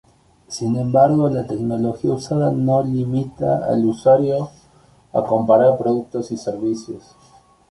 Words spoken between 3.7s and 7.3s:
usuario a comparar productos y servicios.